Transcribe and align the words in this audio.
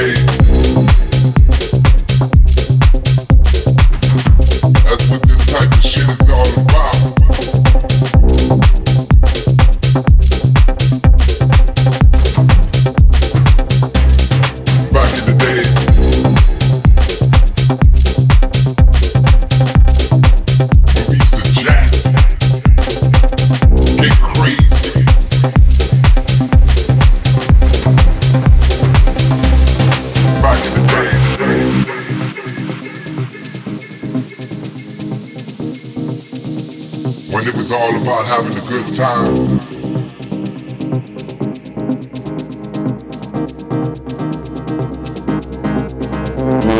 Hey. 0.00 0.39
About 37.48 38.26
having 38.26 38.52
a 38.52 38.60
good 38.68 38.94
time. 38.94 39.46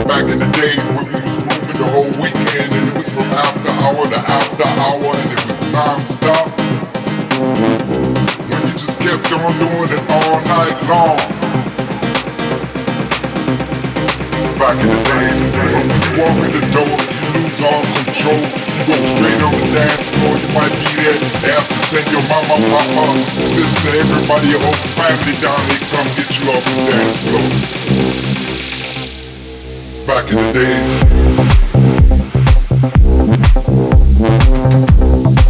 Back 0.05 0.29
in 0.29 0.39
the 0.39 0.51
days 0.53 0.85
when 0.93 1.07
we 1.07 1.13
was 1.17 1.37
grooving 1.41 1.79
the 1.81 1.89
whole 1.89 2.13
weekend 2.21 2.73
and 2.75 2.89
it 2.89 2.95
was 2.95 3.09
from 3.09 3.31
after 3.33 3.71
hour 3.71 4.07
to 4.07 4.19
after 4.19 4.69
hour 4.69 5.17
and 5.17 5.31
it 5.33 5.43
was 5.49 5.61
non-stop. 5.73 6.47
When 8.51 8.63
you 8.67 8.73
just 8.75 9.01
kept 9.01 9.33
on 9.33 9.59
doing 9.59 9.91
it 9.97 10.11
all 10.11 10.41
night 10.45 10.77
long. 10.91 11.19
Back 14.59 14.77
in 14.77 14.89
the 14.89 15.01
days, 15.09 15.41
when 15.57 15.89
you 15.89 16.11
walk 16.21 16.37
in 16.45 16.53
the 16.53 16.65
door, 16.75 16.97
you 17.09 17.41
lose 17.41 17.61
all 17.65 18.00
control. 18.11 18.43
You 18.43 18.83
go 18.91 18.99
straight 19.15 19.39
on 19.43 19.55
the 19.55 19.63
dance 19.71 20.07
floor, 20.11 20.35
you 20.35 20.51
might 20.51 20.75
be 20.75 20.87
there 20.99 21.15
after 21.55 21.79
send 21.87 22.11
your 22.11 22.23
mama, 22.27 22.59
papa, 22.59 23.07
sister, 23.39 23.95
everybody, 24.03 24.51
your 24.51 24.59
whole 24.59 24.75
family 24.99 25.35
down, 25.39 25.63
they 25.71 25.79
come 25.87 26.09
get 26.19 26.27
you 26.35 26.51
off 26.51 26.65
the 26.67 26.75
dance 26.91 27.23
floor. 27.31 27.47
Back 30.07 30.27
in 30.33 30.43
the 30.53 30.67
Long 34.21 35.50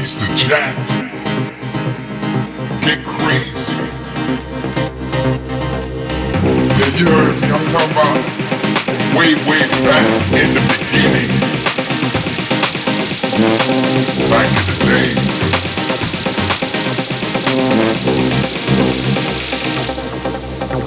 To 0.00 0.06
jack, 0.34 0.74
get 2.80 3.04
crazy. 3.04 3.72
Yeah, 6.74 6.90
you 6.96 7.04
heard 7.04 7.36
me. 7.38 7.48
I'm 7.52 7.66
talking 7.68 7.92
about 7.92 8.16
way, 9.14 9.34
way 9.44 9.60
back 9.84 10.04
in 10.32 10.54
the 10.54 10.62
beginning. 10.72 11.30
Back 14.30 14.48
in 14.48 14.64
the 14.66 14.74
day. 14.86 15.10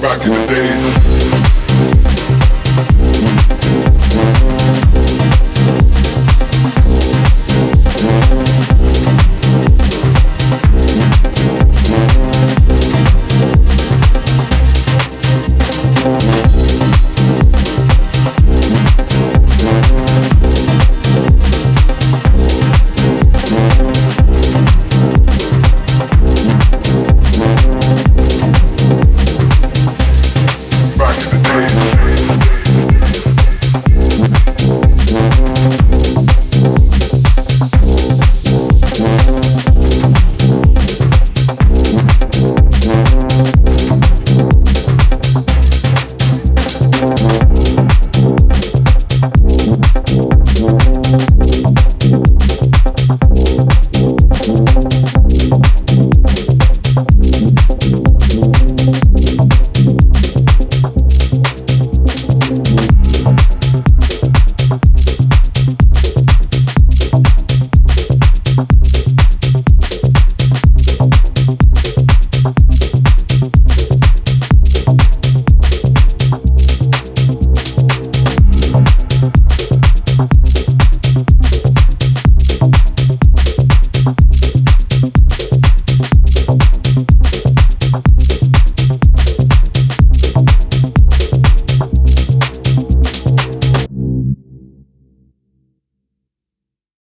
Back 0.02 0.20
in 0.26 0.30
the 0.32 0.38
days. 0.48 1.23